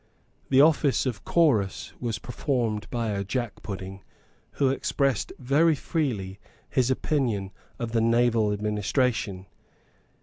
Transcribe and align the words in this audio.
The 0.49 0.61
office 0.61 1.05
of 1.05 1.23
Chorus 1.23 1.93
was 1.99 2.17
performed 2.17 2.89
by 2.89 3.09
a 3.09 3.23
Jackpudding 3.23 4.01
who 4.53 4.69
expressed 4.69 5.31
very 5.37 5.75
freely 5.75 6.39
his 6.67 6.89
opinion 6.89 7.51
of 7.77 7.91
the 7.91 8.01
naval 8.01 8.51
administration. 8.51 9.45